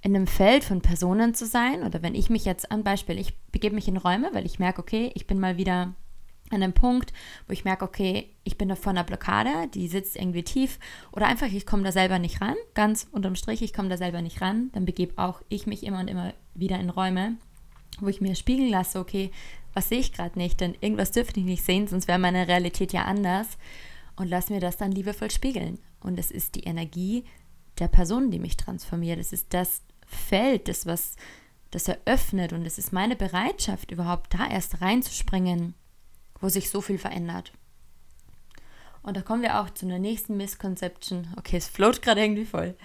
in 0.01 0.16
einem 0.16 0.28
Feld 0.28 0.63
von 0.63 0.82
Personen 0.82 1.34
zu 1.34 1.46
sein. 1.46 1.84
Oder 1.84 2.01
wenn 2.01 2.16
ich 2.16 2.30
mich 2.30 2.46
jetzt 2.46 2.72
an 2.72 2.84
Beispiel, 2.84 3.18
ich 3.18 3.38
begebe 3.51 3.75
mich 3.75 3.88
in 3.88 3.98
Räume, 3.98 4.30
weil 4.34 4.46
ich 4.46 4.60
merke, 4.60 4.82
okay, 4.82 5.12
ich 5.16 5.28
bin 5.28 5.40
mal 5.40 5.58
wieder 5.58 5.94
an 6.51 6.62
einem 6.62 6.74
Punkt, 6.74 7.13
wo 7.48 7.54
ich 7.54 7.63
merke, 7.63 7.86
okay, 7.86 8.30
ich 8.44 8.58
bin 8.58 8.70
da 8.70 8.75
vor 8.75 8.92
einer 8.92 9.04
Blockade, 9.04 9.70
die 9.74 9.88
sitzt 9.88 10.16
irgendwie 10.16 10.44
tief. 10.44 10.80
Oder 11.12 11.28
einfach, 11.28 11.48
ich 11.48 11.66
komme 11.66 11.84
da 11.84 11.92
selber 11.92 12.20
nicht 12.20 12.42
ran, 12.42 12.56
ganz 12.74 13.08
unterm 13.12 13.36
Strich, 13.36 13.62
ich 13.62 13.74
komme 13.74 13.90
da 13.90 13.98
selber 13.98 14.22
nicht 14.22 14.42
ran, 14.42 14.70
dann 14.74 14.86
begebe 14.86 15.18
auch 15.18 15.42
ich 15.50 15.66
mich 15.66 15.84
immer 15.84 16.00
und 16.00 16.10
immer 16.10 16.34
wieder 16.54 16.80
in 16.80 16.90
Räume, 16.90 17.38
wo 18.00 18.10
ich 18.10 18.22
mir 18.22 18.36
spiegeln 18.36 18.70
lasse, 18.70 19.00
okay, 19.00 19.32
was 19.74 19.90
sehe 19.90 20.00
ich 20.00 20.13
gerade 20.13 20.38
nicht, 20.38 20.60
denn 20.60 20.75
irgendwas 20.82 21.12
dürfte 21.12 21.40
ich 21.40 21.46
nicht 21.46 21.63
sehen, 21.63 21.88
sonst 21.88 22.08
wäre 22.08 22.20
meine 22.20 22.48
Realität 22.48 22.94
ja 22.94 23.04
anders 23.04 23.48
und 24.16 24.30
lass 24.30 24.50
mir 24.50 24.60
das 24.60 24.78
dann 24.78 24.92
liebevoll 24.92 25.32
spiegeln. 25.32 25.80
Und 26.01 26.20
es 26.20 26.32
ist 26.32 26.56
die 26.56 26.63
Energie 26.63 27.25
der 27.80 27.88
Person, 27.88 28.32
die 28.32 28.40
mich 28.40 28.58
transformiert. 28.58 29.20
Es 29.20 29.34
ist 29.34 29.54
das 29.54 29.82
Feld, 30.06 30.68
das 30.68 30.86
was 30.86 31.16
das 31.70 31.88
eröffnet 31.88 32.51
und 32.51 32.66
es 32.66 32.78
ist 32.78 32.92
meine 32.92 33.16
Bereitschaft, 33.16 33.92
überhaupt 33.92 34.34
da 34.34 34.48
erst 34.50 34.82
reinzuspringen 34.82 35.74
wo 36.42 36.50
sich 36.50 36.70
so 36.70 36.82
viel 36.82 36.98
verändert. 36.98 37.54
Und 39.04 39.16
da 39.16 39.22
kommen 39.22 39.42
wir 39.42 39.62
auch 39.62 39.70
zu 39.70 39.86
einer 39.86 40.00
nächsten 40.00 40.38
Misconception. 40.38 41.28
Okay, 41.38 41.58
es 41.58 41.68
float 41.68 42.01
gerade 42.01 42.22
irgendwie 42.22 42.46
voll. 42.46 42.75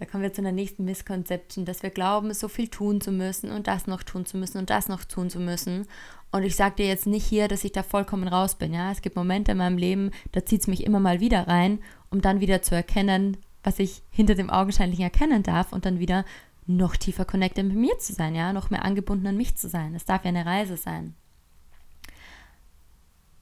Da 0.00 0.06
kommen 0.06 0.22
wir 0.22 0.32
zu 0.32 0.40
einer 0.40 0.50
nächsten 0.50 0.86
Misconception, 0.86 1.66
dass 1.66 1.82
wir 1.82 1.90
glauben, 1.90 2.32
so 2.32 2.48
viel 2.48 2.68
tun 2.68 3.02
zu 3.02 3.12
müssen 3.12 3.50
und 3.50 3.66
das 3.66 3.86
noch 3.86 4.02
tun 4.02 4.24
zu 4.24 4.38
müssen 4.38 4.56
und 4.56 4.70
das 4.70 4.88
noch 4.88 5.04
tun 5.04 5.28
zu 5.28 5.38
müssen. 5.38 5.86
Und 6.32 6.42
ich 6.42 6.56
sage 6.56 6.76
dir 6.76 6.86
jetzt 6.86 7.06
nicht 7.06 7.26
hier, 7.26 7.48
dass 7.48 7.64
ich 7.64 7.72
da 7.72 7.82
vollkommen 7.82 8.26
raus 8.26 8.54
bin. 8.54 8.72
Ja, 8.72 8.90
es 8.90 9.02
gibt 9.02 9.14
Momente 9.14 9.52
in 9.52 9.58
meinem 9.58 9.76
Leben, 9.76 10.10
da 10.32 10.42
zieht 10.46 10.62
es 10.62 10.68
mich 10.68 10.84
immer 10.84 11.00
mal 11.00 11.20
wieder 11.20 11.46
rein, 11.48 11.80
um 12.08 12.22
dann 12.22 12.40
wieder 12.40 12.62
zu 12.62 12.74
erkennen, 12.74 13.36
was 13.62 13.78
ich 13.78 14.00
hinter 14.10 14.34
dem 14.34 14.48
Augenscheinlichen 14.48 15.04
erkennen 15.04 15.42
darf 15.42 15.70
und 15.70 15.84
dann 15.84 15.98
wieder 15.98 16.24
noch 16.66 16.96
tiefer 16.96 17.26
connected 17.26 17.66
mit 17.66 17.76
mir 17.76 17.98
zu 17.98 18.14
sein, 18.14 18.34
ja, 18.34 18.54
noch 18.54 18.70
mehr 18.70 18.86
angebunden 18.86 19.26
an 19.26 19.36
mich 19.36 19.56
zu 19.56 19.68
sein. 19.68 19.94
Es 19.94 20.06
darf 20.06 20.24
ja 20.24 20.30
eine 20.30 20.46
Reise 20.46 20.78
sein. 20.78 21.14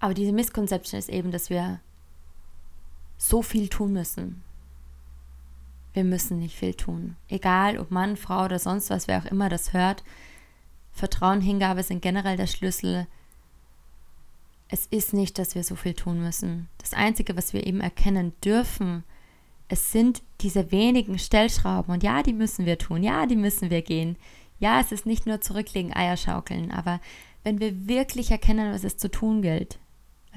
Aber 0.01 0.13
diese 0.13 0.33
Misconception 0.33 0.99
ist 0.99 1.09
eben, 1.09 1.31
dass 1.31 1.51
wir 1.51 1.79
so 3.17 3.43
viel 3.43 3.69
tun 3.69 3.93
müssen. 3.93 4.43
Wir 5.93 6.05
müssen 6.05 6.39
nicht 6.39 6.57
viel 6.57 6.75
tun. 6.75 7.17
Egal 7.29 7.79
ob 7.79 7.91
Mann, 7.91 8.17
Frau 8.17 8.45
oder 8.45 8.59
sonst 8.59 8.91
was, 8.91 9.09
wer 9.09 9.19
auch 9.19 9.31
immer 9.31 9.49
das 9.49 9.73
hört. 9.73 10.05
Vertrauen, 10.93 11.41
Hingabe 11.41 11.83
sind 11.83 12.03
generell 12.03 12.37
der 12.37 12.47
Schlüssel. 12.47 13.07
Es 14.69 14.87
ist 14.87 15.15
nicht, 15.15 15.39
dass 15.39 15.55
wir 15.55 15.65
so 15.65 15.77
viel 15.77 15.95
tun 15.95 16.21
müssen. 16.21 16.69
Das 16.79 16.93
Einzige, 16.93 17.37
was 17.37 17.53
wir 17.53 17.67
eben 17.67 17.81
erkennen 17.81 18.33
dürfen, 18.45 19.05
es 19.69 19.93
sind 19.93 20.23
diese 20.41 20.73
wenigen 20.73 21.19
Stellschrauben. 21.19 21.93
Und 21.93 22.03
ja, 22.03 22.23
die 22.23 22.33
müssen 22.33 22.67
wir 22.67 22.79
tun. 22.79 23.03
Ja, 23.03 23.27
die 23.27 23.37
müssen 23.37 23.71
wir 23.71 23.83
gehen. 23.83 24.17
Ja, 24.59 24.81
es 24.81 24.93
ist 24.93 25.07
nicht 25.07 25.27
nur 25.27 25.41
zurücklegen, 25.41 25.95
Eier 25.95 26.17
schaukeln. 26.17 26.71
Aber 26.71 27.01
wenn 27.45 27.61
wir 27.61 27.87
wirklich 27.87 28.31
erkennen, 28.31 28.73
was 28.73 28.85
es 28.85 28.97
zu 28.97 29.11
tun 29.11 29.43
gilt, 29.43 29.79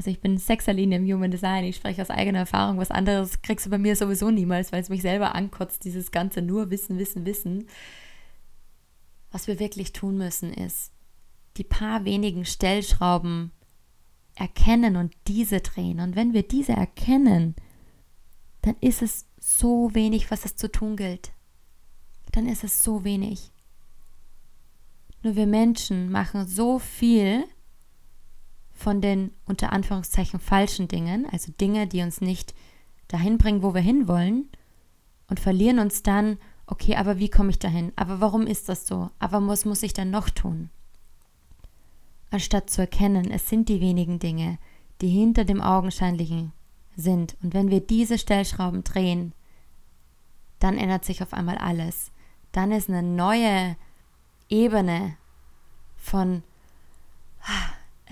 also 0.02 0.10
ich 0.10 0.20
bin 0.20 0.40
Sexerlinie 0.40 0.98
im 0.98 1.06
Human 1.06 1.30
Design, 1.30 1.64
ich 1.64 1.76
spreche 1.76 2.02
aus 2.02 2.10
eigener 2.10 2.40
Erfahrung, 2.40 2.80
was 2.80 2.90
anderes 2.90 3.44
kriegst 3.44 3.68
du 3.68 3.70
bei 3.70 3.78
mir 3.78 3.96
sowieso 3.96 4.32
niemals, 4.32 4.72
weil 4.72 4.82
es 4.82 4.90
mich 4.90 5.04
selber 5.04 5.36
ankotzt, 5.36 5.84
dieses 5.84 6.10
ganze 6.10 6.42
nur 6.42 6.72
Wissen, 6.72 6.98
Wissen, 6.98 7.24
Wissen. 7.24 7.68
Was 9.30 9.46
wir 9.46 9.60
wirklich 9.60 9.94
tun 9.94 10.18
müssen, 10.18 10.52
ist 10.54 10.92
die 11.58 11.64
paar 11.64 12.04
wenigen 12.04 12.46
Stellschrauben 12.46 13.52
erkennen 14.34 14.96
und 14.96 15.14
diese 15.28 15.62
drehen. 15.62 16.00
Und 16.00 16.16
wenn 16.16 16.34
wir 16.34 16.48
diese 16.48 16.72
erkennen, 16.72 17.56
dann 18.64 18.78
ist 18.82 19.04
es 19.04 19.28
so 19.40 19.94
wenig, 19.94 20.32
was 20.32 20.46
es 20.46 20.56
zu 20.56 20.72
tun 20.72 20.96
gilt. 20.96 21.32
Dann 22.32 22.48
ist 22.48 22.64
es 22.64 22.82
so 22.82 23.04
wenig. 23.04 23.52
Nur 25.22 25.36
wir 25.36 25.46
Menschen 25.46 26.12
machen 26.12 26.48
so 26.48 26.80
viel, 26.80 27.44
von 28.82 29.00
den 29.00 29.32
unter 29.46 29.72
Anführungszeichen 29.72 30.40
falschen 30.40 30.88
Dingen, 30.88 31.28
also 31.32 31.52
Dinge, 31.54 31.88
die 31.88 32.02
uns 32.02 32.20
nicht 32.20 32.54
dahin 33.08 33.38
bringen, 33.38 33.62
wo 33.64 33.74
wir 33.74 33.82
hinwollen, 33.82 34.50
und 35.28 35.40
verlieren 35.40 35.80
uns 35.80 36.04
dann, 36.04 36.38
okay, 36.68 36.96
aber 36.96 37.18
wie 37.18 37.30
komme 37.30 37.52
ich 37.52 37.60
dahin? 37.60 37.94
Aber 37.96 38.20
warum 38.20 38.46
ist 38.46 38.68
das 38.68 38.86
so? 38.86 39.10
Aber 39.20 39.46
was 39.48 39.64
muss 39.64 39.84
ich 39.84 39.94
dann 39.94 40.10
noch 40.10 40.30
tun? 40.30 40.70
Anstatt 42.32 42.70
zu 42.70 42.82
erkennen, 42.82 43.32
es 43.32 43.48
sind 43.48 43.70
die 43.70 43.80
wenigen 43.80 44.20
Dinge, 44.20 44.58
die 45.00 45.10
hinter 45.10 45.46
dem 45.46 45.62
Augenscheinlichen 45.62 46.52
sind. 46.98 47.38
Und 47.42 47.54
wenn 47.54 47.70
wir 47.70 47.80
diese 47.80 48.18
Stellschrauben 48.18 48.84
drehen, 48.84 49.34
dann 50.60 50.78
ändert 50.78 51.06
sich 51.06 51.24
auf 51.24 51.34
einmal 51.34 51.58
alles. 51.58 52.12
Dann 52.52 52.72
ist 52.72 52.90
eine 52.90 53.04
neue 53.04 53.78
Ebene 54.50 55.16
von 55.96 56.44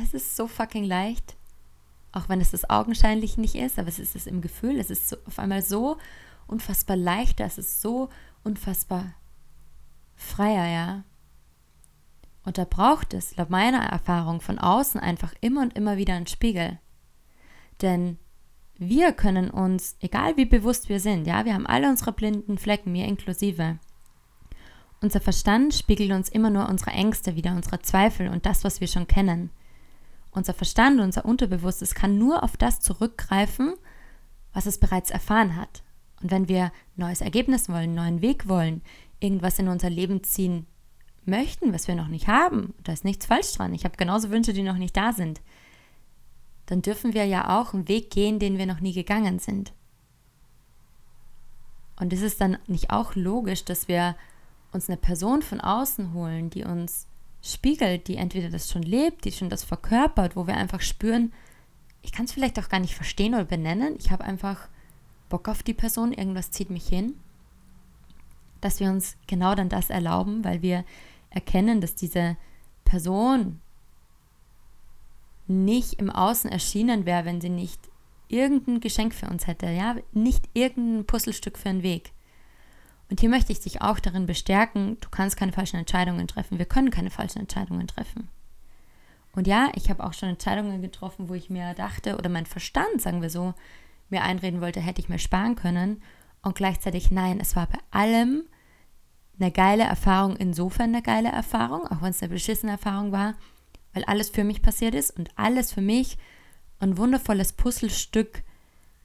es 0.04 0.14
ist 0.14 0.36
so 0.36 0.48
fucking 0.48 0.84
leicht. 0.84 1.36
Auch 2.12 2.28
wenn 2.30 2.42
es 2.42 2.52
das 2.52 2.70
augenscheinlich 2.70 3.38
nicht 3.38 3.56
ist, 3.56 3.78
aber 3.78 3.88
es 3.88 4.00
ist 4.00 4.16
es 4.16 4.28
im 4.28 4.42
Gefühl. 4.42 4.80
Es 4.80 4.90
ist 4.90 5.10
so, 5.10 5.18
auf 5.26 5.38
einmal 5.40 5.62
so 5.62 5.98
unfassbar 6.48 6.96
leichter. 6.96 7.46
Es 7.46 7.58
ist 7.58 7.82
so 7.82 8.10
unfassbar 8.44 9.14
freier, 10.16 10.66
ja. 10.68 11.04
Und 12.44 12.58
da 12.58 12.66
braucht 12.66 13.14
es, 13.14 13.36
laut 13.38 13.50
meiner 13.50 13.84
Erfahrung, 13.84 14.42
von 14.42 14.58
außen 14.58 15.00
einfach 15.00 15.34
immer 15.42 15.62
und 15.62 15.76
immer 15.76 15.98
wieder 15.98 16.16
einen 16.16 16.28
Spiegel. 16.28 16.80
Denn 17.82 18.18
wir 18.76 19.12
können 19.12 19.50
uns, 19.50 19.98
egal 20.00 20.38
wie 20.38 20.46
bewusst 20.46 20.90
wir 20.90 21.00
sind, 21.00 21.28
ja, 21.28 21.46
wir 21.46 21.54
haben 21.54 21.68
alle 21.68 21.90
unsere 21.90 22.12
blinden 22.12 22.58
Flecken, 22.58 22.92
mir 22.92 23.06
inklusive. 23.06 23.78
Unser 25.02 25.22
Verstand 25.22 25.74
spiegelt 25.74 26.12
uns 26.12 26.30
immer 26.30 26.50
nur 26.50 26.68
unsere 26.68 26.92
Ängste 26.92 27.36
wieder, 27.36 27.52
unsere 27.52 27.80
Zweifel 27.82 28.30
und 28.30 28.46
das, 28.46 28.64
was 28.64 28.82
wir 28.82 28.88
schon 28.88 29.08
kennen. 29.08 29.52
Unser 30.32 30.54
Verstand, 30.54 31.00
unser 31.00 31.26
Unterbewusstes 31.26 31.96
kann 31.96 32.18
nur 32.18 32.44
auf 32.44 32.56
das 32.58 32.80
zurückgreifen, 32.82 33.74
was 34.54 34.66
es 34.66 34.78
bereits 34.78 35.10
erfahren 35.10 35.56
hat. 35.56 35.84
Und 36.22 36.32
wenn 36.32 36.48
wir 36.48 36.72
neues 36.96 37.22
Ergebnis 37.22 37.70
wollen, 37.70 37.96
neuen 37.96 38.22
Weg 38.22 38.48
wollen, 38.48 38.82
irgendwas 39.20 39.60
in 39.60 39.68
unser 39.68 39.90
Leben 39.90 40.24
ziehen 40.24 40.68
möchten, 41.26 41.74
was 41.74 41.88
wir 41.88 41.96
noch 41.96 42.08
nicht 42.08 42.28
haben, 42.28 42.74
da 42.84 42.92
ist 42.92 43.06
nichts 43.06 43.26
falsch 43.26 43.54
dran. 43.54 43.74
Ich 43.74 43.86
habe 43.86 43.98
genauso 43.98 44.30
Wünsche, 44.30 44.54
die 44.54 44.64
noch 44.64 44.78
nicht 44.78 44.96
da 44.96 45.14
sind. 45.14 45.42
Dann 46.66 46.82
dürfen 46.82 47.14
wir 47.14 47.26
ja 47.26 47.60
auch 47.60 47.74
einen 47.74 47.88
Weg 47.88 48.12
gehen, 48.12 48.40
den 48.40 48.58
wir 48.58 48.66
noch 48.66 48.80
nie 48.80 48.94
gegangen 48.94 49.40
sind. 49.40 49.74
Und 52.00 52.14
ist 52.14 52.22
es 52.22 52.38
dann 52.38 52.58
nicht 52.68 52.92
auch 52.92 53.16
logisch, 53.16 53.66
dass 53.66 53.88
wir 53.88 54.16
uns 54.72 54.88
eine 54.88 54.98
Person 54.98 55.42
von 55.42 55.60
außen 55.60 56.14
holen, 56.14 56.50
die 56.50 56.64
uns 56.64 57.08
spiegelt, 57.42 58.08
die 58.08 58.18
entweder 58.18 58.50
das 58.50 58.70
schon 58.70 58.84
lebt, 58.84 59.26
die 59.26 59.32
schon 59.32 59.50
das 59.50 59.64
verkörpert, 59.64 60.36
wo 60.36 60.48
wir 60.48 60.58
einfach 60.58 60.82
spüren, 60.82 61.32
ich 62.02 62.12
kann 62.12 62.26
es 62.26 62.32
vielleicht 62.32 62.60
auch 62.60 62.70
gar 62.70 62.80
nicht 62.80 62.96
verstehen 62.96 63.34
oder 63.34 63.46
benennen, 63.46 63.96
ich 63.98 64.12
habe 64.12 64.24
einfach 64.24 64.68
Bock 65.30 65.48
auf 65.48 65.64
die 65.64 65.74
Person, 65.74 66.14
irgendwas 66.14 66.52
zieht 66.52 66.70
mich 66.70 66.88
hin, 66.88 67.16
dass 68.62 68.80
wir 68.80 68.90
uns 68.90 69.18
genau 69.28 69.56
dann 69.56 69.70
das 69.70 69.90
erlauben, 69.90 70.44
weil 70.44 70.62
wir 70.62 70.84
erkennen, 71.30 71.82
dass 71.82 71.96
diese 71.96 72.38
Person 72.84 73.60
nicht 75.48 75.94
im 75.94 76.10
Außen 76.10 76.50
erschienen 76.50 77.06
wäre, 77.06 77.26
wenn 77.26 77.42
sie 77.42 77.50
nicht 77.50 77.80
irgendein 78.28 78.80
Geschenk 78.80 79.14
für 79.14 79.28
uns 79.28 79.48
hätte, 79.48 79.68
ja, 79.68 79.96
nicht 80.14 80.48
irgendein 80.54 81.06
Puzzlestück 81.06 81.58
für 81.58 81.70
einen 81.70 81.84
Weg. 81.84 82.12
Und 83.10 83.20
hier 83.20 83.30
möchte 83.30 83.52
ich 83.52 83.60
dich 83.60 83.82
auch 83.82 84.00
darin 84.00 84.28
bestärken, 84.28 84.98
du 85.02 85.10
kannst 85.10 85.36
keine 85.36 85.52
falschen 85.52 85.78
Entscheidungen 85.78 86.28
treffen. 86.28 86.60
Wir 86.60 86.66
können 86.66 86.92
keine 86.92 87.10
falschen 87.10 87.40
Entscheidungen 87.40 87.88
treffen. 87.88 88.30
Und 89.32 89.48
ja, 89.48 89.72
ich 89.76 89.90
habe 89.90 90.04
auch 90.04 90.14
schon 90.14 90.30
Entscheidungen 90.30 90.82
getroffen, 90.82 91.28
wo 91.28 91.34
ich 91.34 91.50
mir 91.50 91.74
dachte, 91.74 92.18
oder 92.18 92.30
mein 92.30 92.46
Verstand, 92.46 93.02
sagen 93.02 93.22
wir 93.22 93.30
so, 93.30 93.54
mir 94.10 94.24
einreden 94.24 94.62
wollte, 94.62 94.80
hätte 94.80 95.02
ich 95.02 95.10
mir 95.10 95.20
sparen 95.20 95.56
können. 95.56 96.04
Und 96.42 96.56
gleichzeitig, 96.56 97.10
nein, 97.12 97.40
es 97.40 97.56
war 97.56 97.68
bei 97.68 97.80
allem 97.92 98.44
eine 99.40 99.52
geile 99.52 99.84
Erfahrung, 99.84 100.36
insofern 100.36 100.94
eine 100.94 101.02
geile 101.02 101.30
Erfahrung, 101.30 101.88
auch 101.88 102.02
wenn 102.02 102.12
es 102.12 102.22
eine 102.22 102.34
beschissene 102.34 102.74
Erfahrung 102.74 103.12
war, 103.12 103.36
weil 103.94 104.04
alles 104.06 104.30
für 104.30 104.44
mich 104.44 104.62
passiert 104.62 104.94
ist 104.94 105.12
und 105.18 105.32
alles 105.36 105.72
für 105.72 105.82
mich 105.82 106.18
ein 106.80 106.98
wundervolles 106.98 107.54
Puzzlestück 107.54 108.44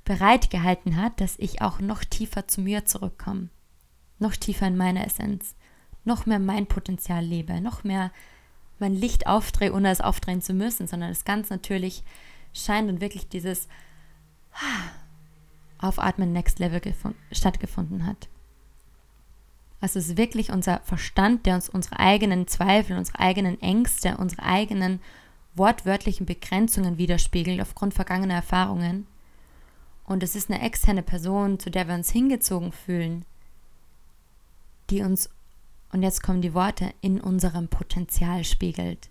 bereitgehalten 0.04 0.96
hat, 0.96 1.20
dass 1.20 1.38
ich 1.38 1.62
auch 1.62 1.80
noch 1.80 2.04
tiefer 2.04 2.46
zu 2.46 2.60
mir 2.60 2.84
zurückkomme 2.84 3.48
noch 4.24 4.36
tiefer 4.36 4.66
in 4.66 4.76
meine 4.76 5.06
Essenz, 5.06 5.54
noch 6.04 6.26
mehr 6.26 6.40
mein 6.40 6.66
Potenzial 6.66 7.24
lebe, 7.24 7.60
noch 7.60 7.84
mehr 7.84 8.10
mein 8.78 8.94
Licht 8.94 9.26
aufdrehe, 9.26 9.72
ohne 9.72 9.90
es 9.90 10.00
aufdrehen 10.00 10.42
zu 10.42 10.52
müssen, 10.52 10.86
sondern 10.88 11.10
es 11.10 11.24
ganz 11.24 11.50
natürlich 11.50 12.02
scheint 12.52 12.88
und 12.88 13.00
wirklich 13.00 13.28
dieses 13.28 13.68
Aufatmen 15.78 16.32
Next 16.32 16.58
Level 16.58 16.80
stattgefunden 17.30 18.06
hat. 18.06 18.28
Also 19.80 19.98
es 19.98 20.08
ist 20.08 20.16
wirklich 20.16 20.50
unser 20.50 20.80
Verstand, 20.80 21.46
der 21.46 21.56
uns 21.56 21.68
unsere 21.68 22.00
eigenen 22.00 22.48
Zweifel, 22.48 22.96
unsere 22.96 23.20
eigenen 23.20 23.60
Ängste, 23.60 24.16
unsere 24.16 24.42
eigenen 24.42 25.00
wortwörtlichen 25.54 26.26
Begrenzungen 26.26 26.98
widerspiegelt 26.98 27.60
aufgrund 27.60 27.94
vergangener 27.94 28.34
Erfahrungen 28.34 29.06
und 30.04 30.22
es 30.22 30.36
ist 30.36 30.50
eine 30.50 30.62
externe 30.62 31.02
Person, 31.02 31.58
zu 31.58 31.70
der 31.70 31.88
wir 31.88 31.94
uns 31.94 32.10
hingezogen 32.10 32.72
fühlen, 32.72 33.24
die 34.90 35.02
uns, 35.02 35.30
und 35.92 36.02
jetzt 36.02 36.22
kommen 36.22 36.42
die 36.42 36.54
Worte, 36.54 36.92
in 37.00 37.20
unserem 37.20 37.68
Potenzial 37.68 38.44
spiegelt. 38.44 39.10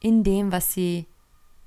In 0.00 0.24
dem, 0.24 0.52
was 0.52 0.72
sie 0.72 1.06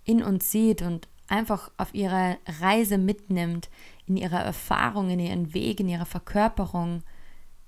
in 0.06 0.24
uns 0.24 0.52
sieht 0.52 0.82
und 0.82 1.08
einfach 1.28 1.72
auf 1.78 1.94
ihrer 1.94 2.38
Reise 2.60 2.98
mitnimmt, 2.98 3.70
in 4.08 4.18
ihrer 4.18 4.42
Erfahrung, 4.42 5.10
in 5.10 5.20
ihren 5.20 5.54
Weg, 5.54 5.80
in 5.80 5.90
ihrer 5.90 6.06
Verkörperung, 6.06 7.04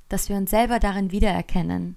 dass 0.09 0.29
wir 0.29 0.35
uns 0.35 0.51
selber 0.51 0.79
darin 0.79 1.11
wiedererkennen 1.11 1.95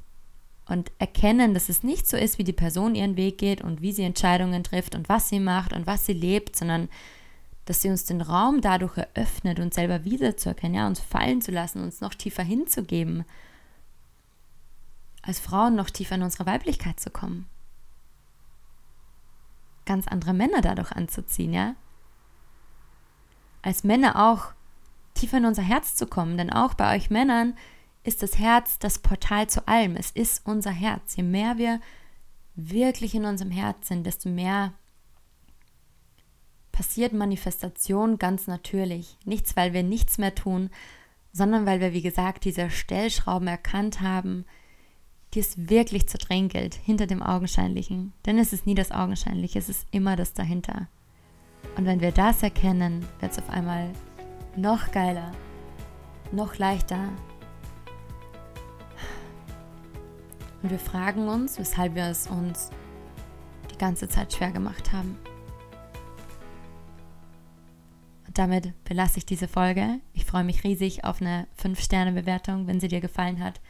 und 0.69 0.93
erkennen, 0.99 1.55
dass 1.55 1.69
es 1.69 1.83
nicht 1.83 2.07
so 2.07 2.17
ist, 2.17 2.39
wie 2.39 2.45
die 2.45 2.53
Person 2.53 2.95
ihren 2.95 3.17
Weg 3.17 3.39
geht 3.39 3.63
und 3.63 3.81
wie 3.81 3.93
sie 3.93 4.03
Entscheidungen 4.03 4.63
trifft 4.63 4.95
und 4.95 5.09
was 5.09 5.29
sie 5.29 5.41
macht 5.41 5.73
und 5.73 5.87
was 5.87 6.07
sie 6.07 6.13
lebt, 6.13 6.57
sondern 6.57 6.89
dass 7.69 7.83
sie 7.83 7.91
uns 7.91 8.07
den 8.07 8.23
Raum 8.23 8.63
dadurch 8.63 8.97
eröffnet, 8.97 9.61
uns 9.61 9.75
selber 9.75 10.03
wiederzuerkennen, 10.03 10.75
ja, 10.75 10.87
uns 10.87 11.01
fallen 11.01 11.43
zu 11.43 11.51
lassen, 11.51 11.83
uns 11.83 12.01
noch 12.01 12.15
tiefer 12.15 12.43
hinzugeben, 12.43 13.27
als 15.21 15.39
Frauen 15.39 15.75
noch 15.75 15.91
tiefer 15.91 16.15
in 16.15 16.23
unsere 16.23 16.47
Weiblichkeit 16.47 16.99
zu 16.99 17.11
kommen. 17.11 17.47
Ganz 19.85 20.09
andere 20.09 20.33
Männer 20.33 20.63
dadurch 20.63 20.93
anzuziehen, 20.93 21.53
ja. 21.53 21.75
Als 23.61 23.85
Männer 23.85 24.31
auch 24.31 24.55
tiefer 25.13 25.37
in 25.37 25.45
unser 25.45 25.63
Herz 25.63 25.95
zu 25.95 26.07
kommen, 26.07 26.39
denn 26.39 26.51
auch 26.51 26.73
bei 26.73 26.97
euch 26.97 27.11
Männern 27.11 27.55
ist 28.03 28.23
das 28.23 28.39
Herz 28.39 28.79
das 28.79 28.99
Portal 28.99 29.47
zu 29.47 29.69
allem. 29.69 29.95
Es 29.95 30.11
ist 30.11 30.47
unser 30.47 30.71
Herz. 30.71 31.17
Je 31.17 31.23
mehr 31.23 31.59
wir 31.59 31.81
wirklich 32.55 33.15
in 33.15 33.27
unserem 33.27 33.51
Herz 33.51 33.89
sind, 33.89 34.07
desto 34.07 34.31
mehr 34.31 34.73
passiert 36.79 37.13
Manifestation 37.13 38.19
ganz 38.19 38.47
natürlich. 38.47 39.17
Nichts, 39.25 39.57
weil 39.57 39.73
wir 39.73 39.83
nichts 39.83 40.17
mehr 40.17 40.37
tun, 40.37 40.71
sondern 41.33 41.67
weil 41.67 41.81
wir, 41.81 41.93
wie 41.93 42.03
gesagt, 42.03 42.45
diese 42.45 42.71
Stellschrauben 42.71 43.49
erkannt 43.49 44.01
haben, 44.01 44.45
die 45.35 45.41
es 45.41 45.69
wirklich 45.69 46.09
zu 46.09 46.19
drehen 46.19 46.49
gilt, 46.49 46.75
hinter 46.77 47.09
dem 47.09 47.21
Augenscheinlichen. 47.21 48.13
Denn 48.27 48.39
es 48.39 48.53
ist 48.53 48.65
nie 48.65 48.77
das 48.77 48.93
Augenscheinliche, 48.93 49.59
es 49.59 49.69
ist 49.69 49.89
immer 49.91 50.15
das 50.15 50.35
dahinter. 50.35 50.87
Und 51.77 51.85
wenn 51.85 52.01
wir 52.01 52.13
das 52.13 52.45
erkennen, 52.45 53.05
wird 53.19 53.33
es 53.33 53.41
auf 53.41 53.51
einmal 53.51 53.91
noch 54.55 54.93
geiler, 54.93 55.33
noch 56.31 56.59
leichter, 56.59 57.11
Und 60.61 60.71
wir 60.71 60.79
fragen 60.81 61.29
uns, 61.29 61.57
weshalb 61.57 61.95
wir 61.95 62.07
es 62.07 62.27
uns 62.27 62.71
die 63.73 63.79
ganze 63.79 64.09
Zeit 64.09 64.33
schwer 64.33 64.51
gemacht 64.51 64.93
haben. 64.93 65.17
Damit 68.39 68.73
belasse 68.85 69.19
ich 69.19 69.27
diese 69.27 69.49
Folge. 69.49 70.01
Ich 70.13 70.25
freue 70.25 70.45
mich 70.45 70.65
riesig 70.65 71.05
auf 71.05 71.21
eine 71.21 71.47
5-Sterne-Bewertung, 71.63 72.67
wenn 72.67 72.81
sie 72.81 72.89
dir 72.89 73.01
gefallen 73.01 73.43
hat. 73.43 73.61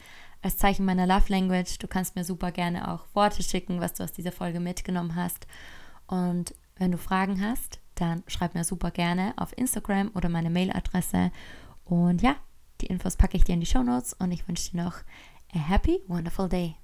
Als 0.42 0.56
Zeichen 0.56 0.84
meiner 0.84 1.06
Love 1.06 1.24
Language, 1.28 1.78
du 1.78 1.88
kannst 1.88 2.14
mir 2.14 2.24
super 2.24 2.52
gerne 2.52 2.92
auch 2.92 3.06
Worte 3.14 3.42
schicken, 3.42 3.80
was 3.80 3.94
du 3.94 4.04
aus 4.04 4.12
dieser 4.12 4.32
Folge 4.32 4.60
mitgenommen 4.60 5.16
hast. 5.16 5.46
Und 6.06 6.54
wenn 6.76 6.92
du 6.92 6.98
Fragen 6.98 7.42
hast, 7.42 7.80
dann 7.94 8.22
schreib 8.28 8.54
mir 8.54 8.64
super 8.64 8.90
gerne 8.90 9.34
auf 9.36 9.56
Instagram 9.56 10.10
oder 10.14 10.28
meine 10.28 10.50
Mailadresse. 10.50 11.32
Und 11.84 12.22
ja, 12.22 12.36
die 12.80 12.86
Infos 12.86 13.16
packe 13.16 13.36
ich 13.36 13.44
dir 13.44 13.54
in 13.54 13.60
die 13.60 13.66
Show 13.66 13.82
Notes 13.82 14.12
und 14.12 14.30
ich 14.30 14.46
wünsche 14.46 14.70
dir 14.70 14.84
noch 14.84 14.98
a 15.54 15.58
happy, 15.58 16.00
wonderful 16.06 16.48
day. 16.48 16.76